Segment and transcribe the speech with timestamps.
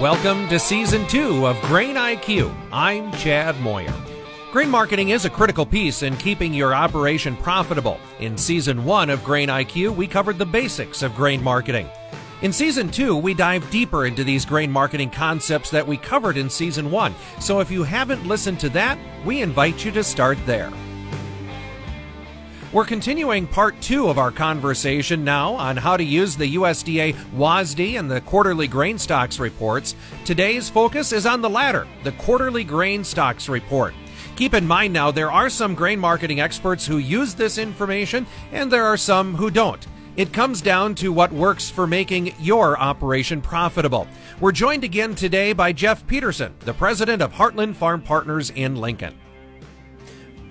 [0.00, 2.54] Welcome to season two of Grain IQ.
[2.70, 3.94] I'm Chad Moyer.
[4.52, 7.98] Grain marketing is a critical piece in keeping your operation profitable.
[8.20, 11.88] In season one of Grain IQ, we covered the basics of grain marketing.
[12.42, 16.50] In season two, we dive deeper into these grain marketing concepts that we covered in
[16.50, 17.14] season one.
[17.40, 20.70] So if you haven't listened to that, we invite you to start there.
[22.76, 27.98] We're continuing part two of our conversation now on how to use the USDA WASDE
[27.98, 29.94] and the quarterly grain stocks reports.
[30.26, 33.94] Today's focus is on the latter, the quarterly grain stocks report.
[34.36, 38.70] Keep in mind now, there are some grain marketing experts who use this information, and
[38.70, 39.86] there are some who don't.
[40.18, 44.06] It comes down to what works for making your operation profitable.
[44.38, 49.18] We're joined again today by Jeff Peterson, the president of Heartland Farm Partners in Lincoln.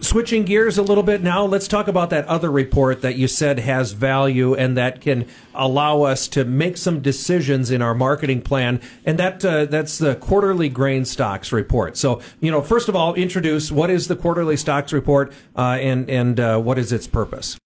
[0.05, 3.57] Switching gears a little bit now, let's talk about that other report that you said
[3.57, 8.79] has value and that can allow us to make some decisions in our marketing plan.
[9.03, 11.97] And that uh, that's the quarterly grain stocks report.
[11.97, 16.07] So, you know, first of all, introduce what is the quarterly stocks report uh, and
[16.07, 17.57] and uh, what is its purpose.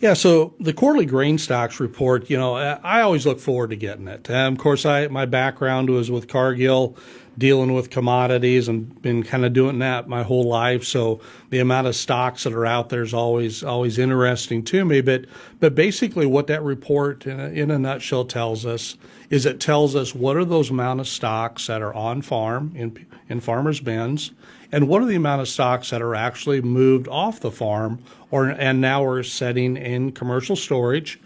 [0.00, 4.08] Yeah, so the quarterly grain stocks report, you know, I always look forward to getting
[4.08, 4.30] it.
[4.30, 6.96] of course, I my background was with Cargill
[7.36, 10.84] dealing with commodities and been kind of doing that my whole life.
[10.84, 15.00] So the amount of stocks that are out there is always always interesting to me.
[15.00, 15.26] But
[15.60, 18.96] but basically, what that report in a, in a nutshell tells us
[19.30, 23.06] is it tells us what are those amount of stocks that are on farm in
[23.28, 24.32] in farmers' bins,
[24.70, 28.48] and what are the amount of stocks that are actually moved off the farm or
[28.48, 31.20] and now are setting in commercial storage.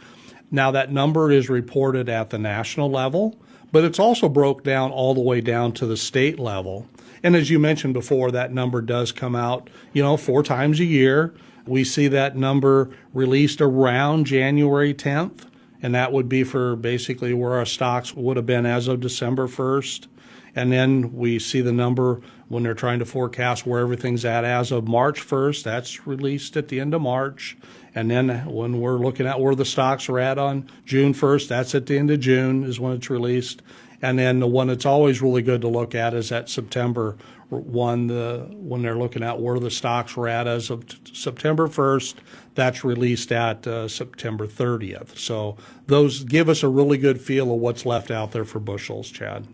[0.51, 3.39] Now that number is reported at the national level
[3.73, 6.87] but it's also broke down all the way down to the state level.
[7.23, 10.85] And as you mentioned before, that number does come out, you know, four times a
[10.85, 11.35] year.
[11.67, 15.47] We see that number released around January 10th,
[15.83, 19.49] and that would be for basically where our stocks would have been as of December
[19.49, 20.07] 1st.
[20.55, 24.73] And then we see the number when they're trying to forecast where everything's at as
[24.73, 25.63] of March 1st.
[25.63, 27.57] That's released at the end of March.
[27.95, 31.75] And then when we're looking at where the stocks are at on June 1st, that's
[31.75, 33.63] at the end of June is when it's released.
[34.01, 37.17] And then the one that's always really good to look at is that September
[37.49, 41.67] one, the, when they're looking at where the stocks were at as of t- September
[41.67, 42.17] 1st,
[42.55, 45.17] that's released at uh, September 30th.
[45.17, 49.11] So those give us a really good feel of what's left out there for bushels,
[49.11, 49.49] Chad.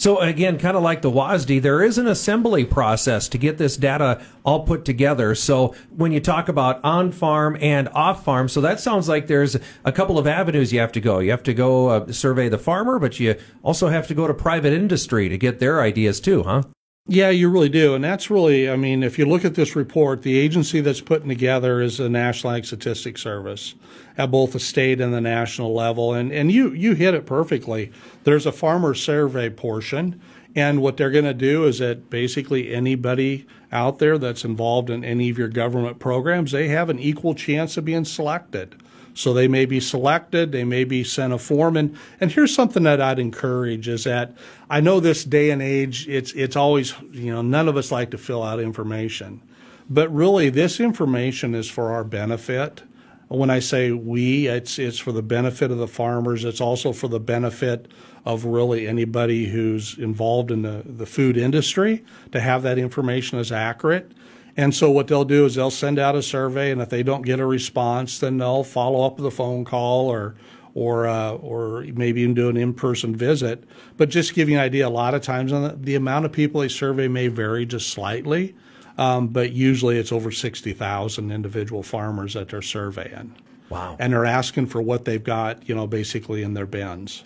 [0.00, 3.76] So again, kind of like the WASDE, there is an assembly process to get this
[3.76, 5.34] data all put together.
[5.34, 9.56] So when you talk about on farm and off farm, so that sounds like there's
[9.84, 11.18] a couple of avenues you have to go.
[11.18, 14.32] You have to go uh, survey the farmer, but you also have to go to
[14.32, 16.62] private industry to get their ideas too, huh?
[17.06, 17.94] Yeah, you really do.
[17.94, 21.28] And that's really, I mean, if you look at this report, the agency that's putting
[21.28, 23.74] together is the National Ag Statistics Service
[24.16, 26.14] at both the state and the national level.
[26.14, 27.90] And, and you, you hit it perfectly.
[28.24, 30.20] There's a farmer survey portion.
[30.54, 35.04] And what they're going to do is that basically anybody out there that's involved in
[35.04, 38.80] any of your government programs, they have an equal chance of being selected.
[39.20, 41.76] So they may be selected, they may be sent a form.
[41.76, 44.34] And, and here's something that I'd encourage is that
[44.70, 48.12] I know this day and age, it's, it's always, you know, none of us like
[48.12, 49.42] to fill out information.
[49.90, 52.82] But really, this information is for our benefit.
[53.28, 56.46] When I say we, it's, it's for the benefit of the farmers.
[56.46, 57.88] It's also for the benefit
[58.24, 63.52] of really anybody who's involved in the, the food industry to have that information as
[63.52, 64.12] accurate.
[64.60, 67.22] And so what they'll do is they'll send out a survey, and if they don't
[67.22, 70.34] get a response, then they'll follow up with a phone call or
[70.74, 73.64] or uh, or maybe even do an in-person visit.
[73.96, 76.60] But just give you an idea, a lot of times the, the amount of people
[76.60, 78.54] they survey may vary just slightly,
[78.98, 83.34] um, but usually it's over sixty thousand individual farmers that they're surveying.
[83.70, 83.96] Wow!
[83.98, 87.24] And they're asking for what they've got, you know, basically in their bins.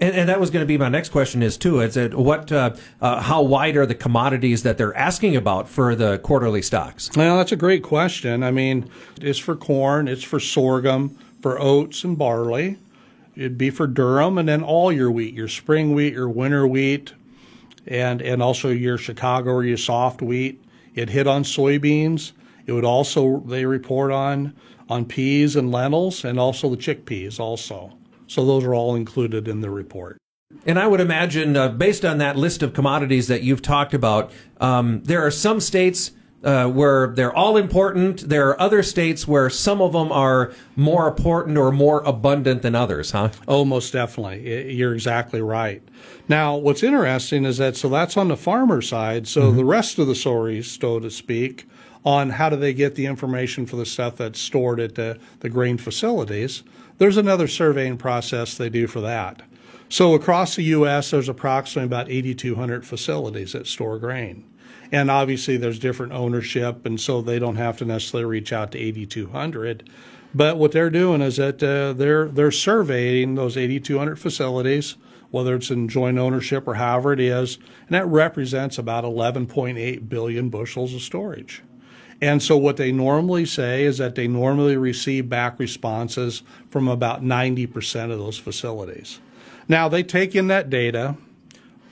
[0.00, 1.80] And, and, that was going to be my next question is too.
[1.80, 2.50] Is it what?
[2.50, 7.10] Uh, uh, how wide are the commodities that they're asking about for the quarterly stocks?
[7.16, 8.42] Well, that's a great question.
[8.42, 8.90] I mean,
[9.20, 12.76] it's for corn, it's for sorghum, for oats and barley.
[13.36, 17.12] It'd be for durum, and then all your wheat, your spring wheat, your winter wheat,
[17.86, 20.60] and and also your Chicago or your soft wheat.
[20.96, 22.32] It hit on soybeans.
[22.66, 24.54] It would also they report on
[24.88, 27.92] on peas and lentils, and also the chickpeas also.
[28.26, 30.18] So those are all included in the report.
[30.66, 34.30] And I would imagine, uh, based on that list of commodities that you've talked about,
[34.60, 36.12] um, there are some states
[36.44, 38.28] uh, where they're all important.
[38.28, 42.74] There are other states where some of them are more important or more abundant than
[42.74, 43.30] others, huh?
[43.48, 44.72] Oh, most definitely.
[44.74, 45.82] You're exactly right.
[46.28, 49.26] Now, what's interesting is that so that's on the farmer side.
[49.26, 49.56] So mm-hmm.
[49.56, 51.66] the rest of the story, so to speak,
[52.04, 55.48] on how do they get the information for the stuff that's stored at the, the
[55.48, 56.62] grain facilities
[56.98, 59.42] there's another surveying process they do for that.
[59.88, 64.44] So across the U.S., there's approximately about 8,200 facilities that store grain.
[64.94, 68.78] And obviously, there's different ownership, and so they don't have to necessarily reach out to
[68.78, 69.90] 8,200.
[70.32, 74.94] But what they're doing is that uh, they're they're surveying those 8,200 facilities,
[75.32, 77.56] whether it's in joint ownership or however it is,
[77.88, 81.64] and that represents about 11.8 billion bushels of storage.
[82.20, 87.20] And so what they normally say is that they normally receive back responses from about
[87.20, 89.18] 90% of those facilities.
[89.66, 91.16] Now they take in that data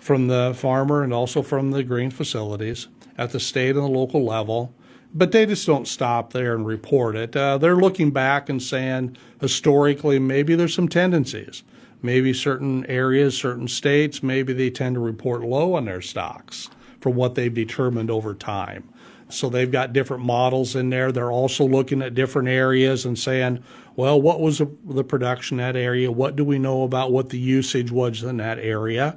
[0.02, 4.24] from the farmer and also from the grain facilities at the state and the local
[4.24, 4.74] level
[5.14, 7.36] but they just don't stop there and report it.
[7.36, 11.62] Uh, they're looking back and saying historically maybe there's some tendencies.
[12.00, 16.68] Maybe certain areas, certain states, maybe they tend to report low on their stocks
[17.00, 18.88] from what they've determined over time.
[19.28, 21.12] So they've got different models in there.
[21.12, 23.62] They're also looking at different areas and saying,
[23.94, 26.10] well, what was the production in that area?
[26.10, 29.16] What do we know about what the usage was in that area?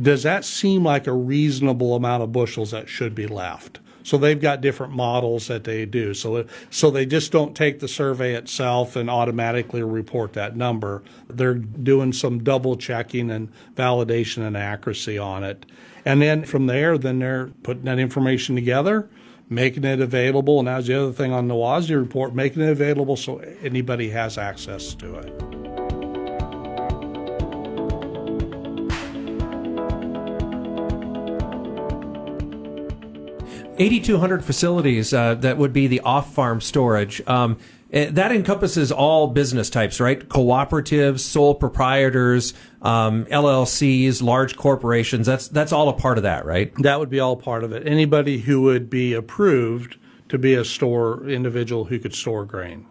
[0.00, 3.80] Does that seem like a reasonable amount of bushels that should be left?
[4.06, 6.14] So they've got different models that they do.
[6.14, 11.02] So so they just don't take the survey itself and automatically report that number.
[11.28, 15.66] They're doing some double checking and validation and accuracy on it.
[16.04, 19.08] And then from there, then they're putting that information together,
[19.50, 20.60] making it available.
[20.60, 24.38] And that's the other thing on the WASDE report, making it available so anybody has
[24.38, 25.75] access to it.
[33.78, 37.20] 8,200 facilities uh, that would be the off farm storage.
[37.26, 37.58] Um,
[37.92, 40.28] eh, that encompasses all business types, right?
[40.28, 45.26] Cooperatives, sole proprietors, um, LLCs, large corporations.
[45.26, 46.72] That's that's all a part of that, right?
[46.82, 47.86] That would be all part of it.
[47.86, 49.96] Anybody who would be approved
[50.28, 52.86] to be a store individual who could store grain.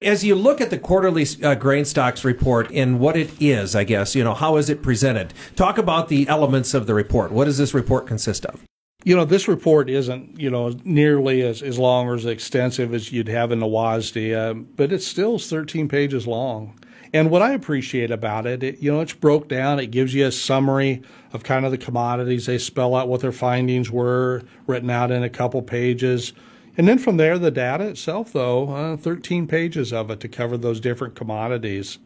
[0.00, 3.84] As you look at the quarterly uh, grain stocks report and what it is, I
[3.84, 5.32] guess, you know, how is it presented?
[5.54, 7.30] Talk about the elements of the report.
[7.30, 8.64] What does this report consist of?
[9.04, 13.10] You know, this report isn't, you know, nearly as, as long or as extensive as
[13.10, 16.78] you'd have in the WASDE, uh, but it still is 13 pages long.
[17.14, 19.78] And what I appreciate about it, it, you know, it's broke down.
[19.78, 21.02] It gives you a summary
[21.32, 22.46] of kind of the commodities.
[22.46, 26.32] They spell out what their findings were, written out in a couple pages.
[26.78, 30.56] And then from there, the data itself, though, uh, 13 pages of it to cover
[30.56, 31.98] those different commodities.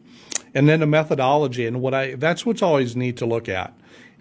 [0.53, 1.65] And then the methodology.
[1.65, 3.73] And what I, that's what's always neat to look at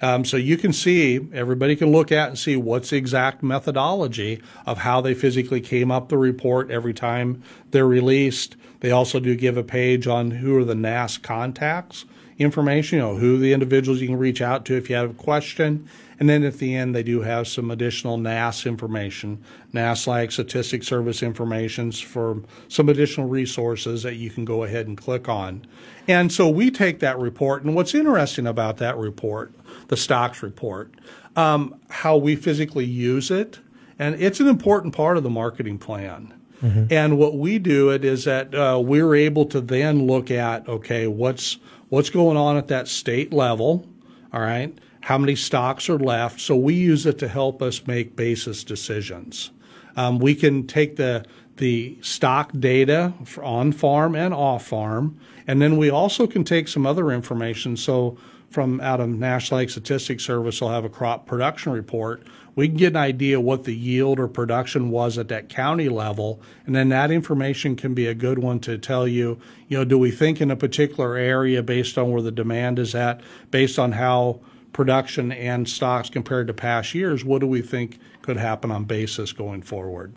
[0.02, 4.42] um, so you can see, everybody can look at and see what's the exact methodology
[4.66, 8.56] of how they physically came up the report every time they're released.
[8.80, 12.04] They also do give a page on who are the NASS contacts
[12.38, 15.14] information, you know, who the individuals you can reach out to if you have a
[15.14, 15.88] question.
[16.18, 19.42] And then at the end, they do have some additional NASS information,
[19.72, 24.96] NASS like statistic service information for some additional resources that you can go ahead and
[24.96, 25.66] click on.
[26.08, 29.52] And so we take that report, and what's interesting about that report
[29.88, 30.90] the stocks report,
[31.36, 33.60] um, how we physically use it,
[33.98, 36.32] and it's an important part of the marketing plan.
[36.62, 36.86] Mm-hmm.
[36.90, 41.06] And what we do it is that uh, we're able to then look at okay,
[41.06, 43.86] what's what's going on at that state level,
[44.32, 44.76] all right?
[45.00, 46.40] How many stocks are left?
[46.40, 49.50] So we use it to help us make basis decisions.
[49.96, 51.24] Um, we can take the
[51.56, 56.86] the stock data on farm and off farm, and then we also can take some
[56.86, 57.78] other information.
[57.78, 58.18] So
[58.50, 62.26] from out of National Statistics Service we'll have a crop production report.
[62.56, 66.40] We can get an idea what the yield or production was at that county level,
[66.64, 69.98] and then that information can be a good one to tell you, you know, do
[69.98, 73.20] we think in a particular area based on where the demand is at,
[73.50, 74.40] based on how
[74.72, 79.32] production and stocks compared to past years, what do we think could happen on basis
[79.32, 80.14] going forward?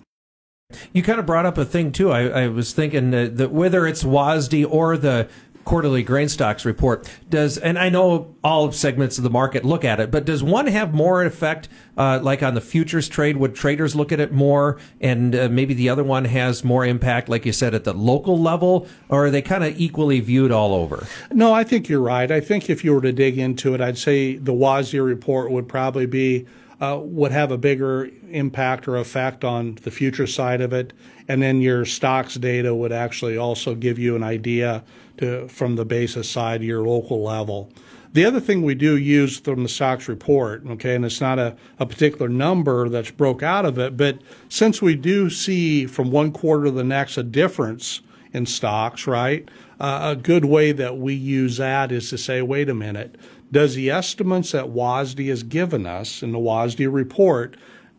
[0.94, 2.12] You kind of brought up a thing too.
[2.12, 5.28] I, I was thinking that, that, whether it's WASDE or the
[5.66, 7.10] quarterly grain stocks report.
[7.30, 10.68] Does and i know all segments of the market look at it but does one
[10.68, 13.38] have more effect uh, like on the futures trade?
[13.38, 14.80] Would traders look at it more?
[15.00, 18.40] And uh, maybe the other one has more impact like you said at the local
[18.40, 18.88] level?
[19.10, 21.08] Or are they kind of equally viewed all over?
[21.32, 22.32] No i think you're right.
[22.32, 25.68] I think if you were to dig into it i'd say the WASDE report would
[25.68, 26.46] probably be
[26.82, 30.94] uh, would have a bigger impact or effect on the future side of it.
[31.28, 34.84] And then your stocks data would actually also give you an idea
[35.20, 37.72] to, from the basis side, your local level.
[38.12, 41.56] The other thing we do use from the stocks report, okay, and it's not a,
[41.78, 46.32] a particular number that's broke out of it, but since we do see from one
[46.32, 48.02] quarter to the next a difference
[48.34, 49.48] in stocks, right?
[49.80, 53.16] Uh, a good way that we use that is to say, wait a minute,
[53.52, 57.58] does the estimates that WASDE has given us in the WASDE report,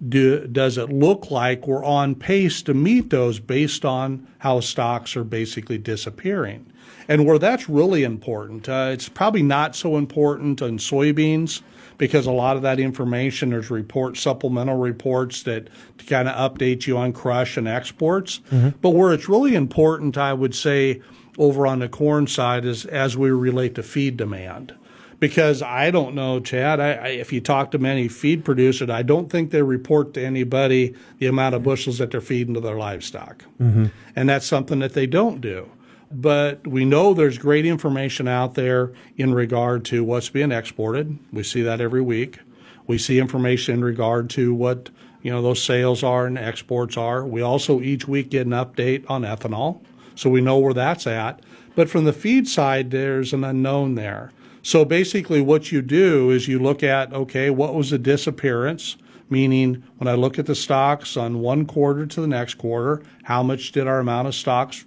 [0.08, 5.16] do, does it look like we're on pace to meet those based on how stocks
[5.16, 6.69] are basically disappearing?
[7.08, 11.62] And where that's really important, uh, it's probably not so important in soybeans
[11.98, 15.68] because a lot of that information there's reports, supplemental reports that
[16.06, 18.40] kind of update you on crush and exports.
[18.50, 18.70] Mm-hmm.
[18.80, 21.02] But where it's really important, I would say,
[21.38, 24.74] over on the corn side is as we relate to feed demand
[25.20, 26.80] because I don't know, Chad.
[26.80, 30.24] I, I, if you talk to many feed producers, I don't think they report to
[30.24, 33.86] anybody the amount of bushels that they're feeding to their livestock, mm-hmm.
[34.16, 35.70] and that's something that they don't do.
[36.10, 41.18] But we know there's great information out there in regard to what's being exported.
[41.32, 42.40] We see that every week.
[42.86, 44.90] We see information in regard to what
[45.22, 47.24] you know those sales are and exports are.
[47.24, 49.80] We also each week get an update on ethanol,
[50.16, 51.40] so we know where that's at.
[51.76, 54.32] But from the feed side, there's an unknown there.
[54.62, 58.96] So basically, what you do is you look at okay, what was the disappearance?
[59.28, 63.44] Meaning, when I look at the stocks on one quarter to the next quarter, how
[63.44, 64.84] much did our amount of stocks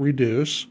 [0.00, 0.66] reduce?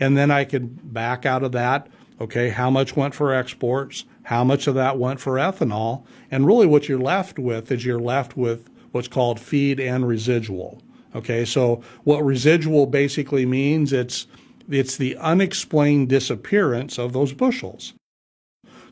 [0.00, 1.88] And then I could back out of that,
[2.20, 4.04] okay, how much went for exports?
[4.24, 6.04] How much of that went for ethanol?
[6.30, 10.82] And really, what you're left with is you're left with what's called feed and residual.
[11.14, 14.26] Okay, so what residual basically means it's
[14.70, 17.94] it's the unexplained disappearance of those bushels.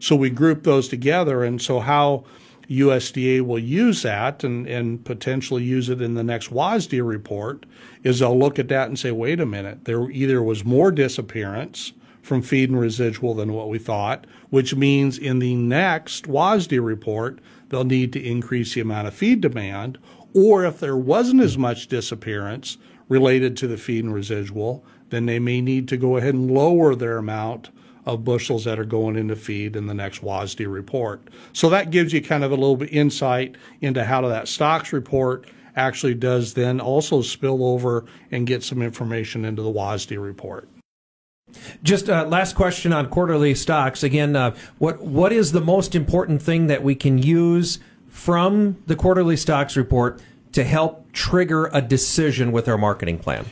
[0.00, 2.25] So we group those together, and so how
[2.70, 7.66] USDA will use that and, and potentially use it in the next WASDE report
[8.04, 11.92] is they'll look at that and say, wait a minute, there either was more disappearance
[12.22, 17.40] from feed and residual than what we thought, which means in the next WASDE report,
[17.70, 19.98] they'll need to increase the amount of feed demand,
[20.32, 25.40] or if there wasn't as much disappearance related to the feed and residual, then they
[25.40, 27.70] may need to go ahead and lower their amount
[28.07, 31.23] of bushels that are going into feed in the next WASDE report.
[31.52, 35.47] So that gives you kind of a little bit insight into how that stocks report
[35.76, 40.69] actually does then also spill over and get some information into the WASDE report.
[41.83, 44.02] Just uh, last question on quarterly stocks.
[44.02, 48.95] Again, uh, what what is the most important thing that we can use from the
[48.95, 50.21] quarterly stocks report
[50.52, 53.47] to help trigger a decision with our marketing plan?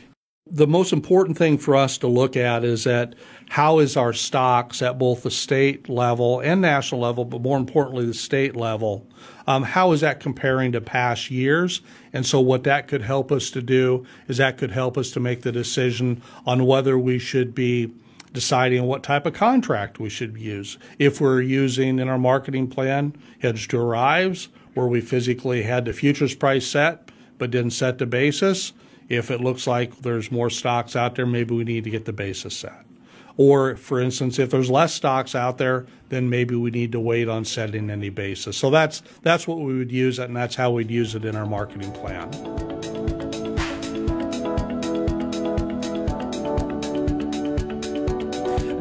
[0.51, 3.15] The most important thing for us to look at is that
[3.49, 8.05] how is our stocks at both the state level and national level, but more importantly,
[8.05, 9.07] the state level,
[9.47, 11.81] um, how is that comparing to past years?
[12.13, 15.19] And so, what that could help us to do is that could help us to
[15.19, 17.91] make the decision on whether we should be
[18.33, 20.77] deciding what type of contract we should use.
[20.99, 25.93] If we're using in our marketing plan hedge to arrives, where we physically had the
[25.93, 28.73] futures price set but didn't set the basis
[29.09, 32.13] if it looks like there's more stocks out there, maybe we need to get the
[32.13, 32.85] basis set.
[33.37, 37.27] Or, for instance, if there's less stocks out there, then maybe we need to wait
[37.27, 38.57] on setting any basis.
[38.57, 41.35] So that's that's what we would use it, and that's how we'd use it in
[41.35, 42.29] our marketing plan.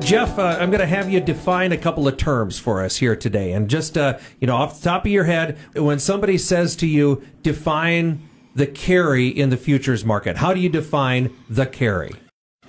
[0.01, 3.15] Jeff, uh, I'm going to have you define a couple of terms for us here
[3.15, 3.53] today.
[3.53, 6.87] And just, uh, you know, off the top of your head, when somebody says to
[6.87, 10.39] you, define the carry in the futures market?
[10.39, 12.13] How do you define the carry?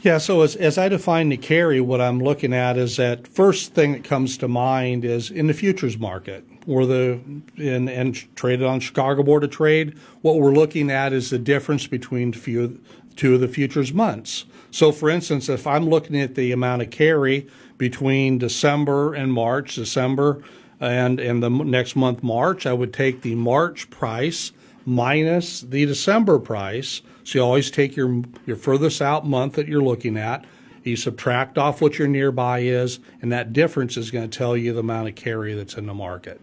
[0.02, 3.74] Yeah, so as, as I define the carry, what I'm looking at is that first
[3.74, 7.20] thing that comes to mind is in the futures market, or the
[7.58, 9.98] in and traded on Chicago Board of Trade.
[10.22, 12.80] What we're looking at is the difference between few,
[13.18, 14.46] two of the futures months.
[14.72, 19.76] So, for instance, if I'm looking at the amount of carry between December and March,
[19.76, 20.42] December
[20.80, 24.54] and and the next month March, I would take the March price
[24.90, 27.02] minus the December price.
[27.24, 30.46] So you always take your your furthest out month that you're looking at.
[30.84, 34.74] You subtract off what your nearby is, and that difference is going to tell you
[34.74, 36.42] the amount of carry that's in the market.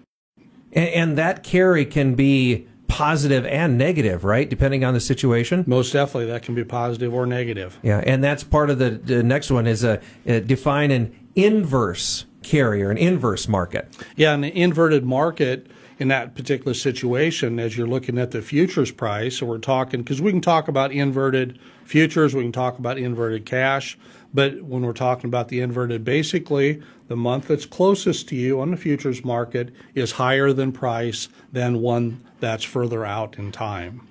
[0.72, 4.48] And, and that carry can be positive and negative, right?
[4.48, 5.64] Depending on the situation.
[5.66, 7.78] Most definitely, that can be positive or negative.
[7.82, 12.26] Yeah, and that's part of the, the next one is a, a define an inverse
[12.42, 13.88] carry or an inverse market.
[14.14, 15.66] Yeah, an inverted market
[15.98, 19.38] in that particular situation as you're looking at the futures price.
[19.38, 23.46] So we're talking because we can talk about inverted futures, we can talk about inverted
[23.46, 23.98] cash,
[24.34, 28.70] but when we're talking about the inverted, basically the month that's closest to you on
[28.70, 34.06] the futures market is higher than price than one that's further out in time.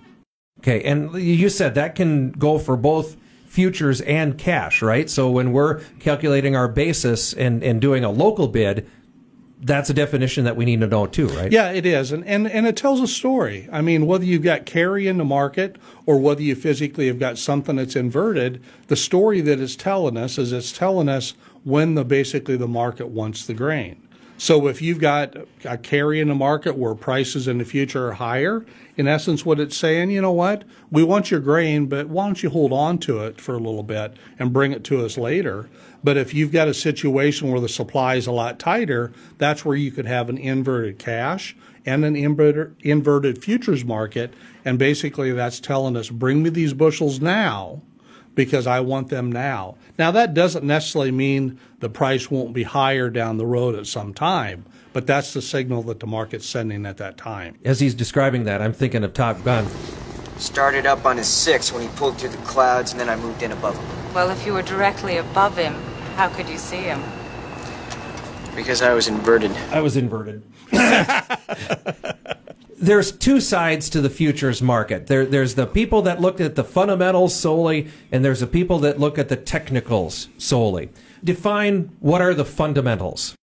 [0.60, 5.10] Okay, and you said that can go for both futures and cash, right?
[5.10, 8.89] So when we're calculating our basis and, and doing a local bid,
[9.65, 11.51] that's a definition that we need to know too, right?
[11.51, 12.12] Yeah, it is.
[12.12, 13.67] And, and, and it tells a story.
[13.72, 17.39] I mean, whether you've got carry in the market or whether you physically have got
[17.39, 22.05] something that's inverted, the story that it's telling us is it's telling us when the
[22.05, 24.07] basically the market wants the grain.
[24.38, 28.13] So if you've got a carry in the market where prices in the future are
[28.13, 28.65] higher,
[28.98, 30.63] in essence, what it's saying, you know what?
[30.92, 33.84] We want your grain, but why don't you hold on to it for a little
[33.84, 35.70] bit and bring it to us later?
[36.04, 39.75] But if you've got a situation where the supply is a lot tighter, that's where
[39.75, 44.34] you could have an inverted cash and an inverted, futures market.
[44.65, 47.82] And basically, that's telling us, bring me these bushels now
[48.36, 49.75] because I want them now.
[49.98, 54.13] Now, that doesn't necessarily mean the price won't be higher down the road at some
[54.13, 57.58] time, but that's the signal that the market's sending at that time.
[57.63, 59.68] As he's describing that, I'm thinking of Top Gun.
[60.38, 63.42] Started up on his six when he pulled through the clouds, and then I moved
[63.42, 64.13] in above him.
[64.13, 65.74] Well, if you were directly above him,
[66.15, 67.01] how could you see him?
[68.54, 69.51] Because I was inverted.
[69.72, 70.44] I was inverted.
[72.86, 75.08] there's two sides to the futures market.
[75.08, 79.00] There, there's the people that look at the fundamentals solely, and there's the people that
[79.00, 80.89] look at the technicals solely.
[81.24, 83.36] Define what are the fundamentals?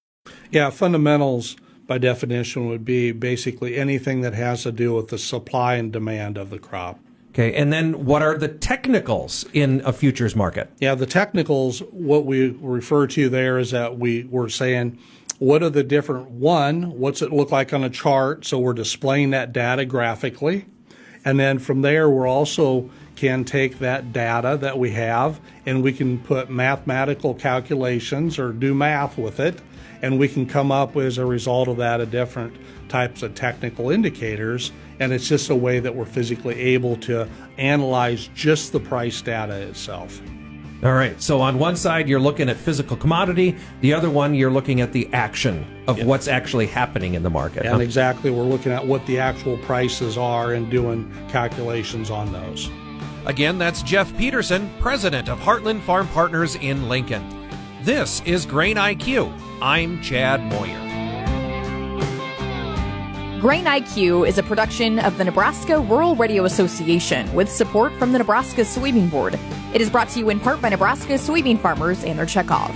[0.50, 1.56] Yeah, fundamentals
[1.86, 6.38] by definition would be basically anything that has to do with the supply and demand
[6.38, 6.98] of the crop.
[7.30, 10.70] Okay, and then what are the technicals in a futures market?
[10.80, 14.98] Yeah, the technicals, what we refer to there is that we were saying
[15.42, 18.44] what are the different one what's it look like on a chart?
[18.44, 20.66] So we're displaying that data graphically.
[21.24, 25.92] And then from there we're also can take that data that we have and we
[25.92, 29.60] can put mathematical calculations or do math with it.
[30.00, 32.56] And we can come up with, as a result of that a different
[32.88, 34.70] types of technical indicators.
[35.00, 39.54] And it's just a way that we're physically able to analyze just the price data
[39.54, 40.20] itself
[40.82, 41.20] all right.
[41.22, 43.56] So on one side, you're looking at physical commodity.
[43.82, 46.06] The other one, you're looking at the action of yep.
[46.06, 47.64] what's actually happening in the market.
[47.64, 47.80] And huh?
[47.80, 52.68] exactly, we're looking at what the actual prices are and doing calculations on those.
[53.26, 57.24] Again, that's Jeff Peterson, president of Heartland Farm Partners in Lincoln.
[57.82, 59.32] This is Grain IQ.
[59.60, 60.91] I'm Chad Moyer.
[63.42, 68.18] Grain IQ is a production of the Nebraska Rural Radio Association with support from the
[68.18, 69.36] Nebraska Soybean Board.
[69.74, 72.72] It is brought to you in part by Nebraska soybean farmers and their checkoff.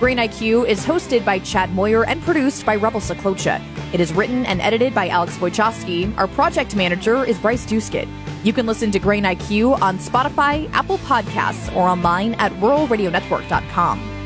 [0.00, 3.62] Grain IQ is hosted by Chad Moyer and produced by Rebel Saklocha.
[3.94, 6.12] It is written and edited by Alex Wojcicki.
[6.18, 8.08] Our project manager is Bryce Duskett.
[8.42, 14.17] You can listen to Grain IQ on Spotify, Apple Podcasts, or online at ruralradionetwork.com.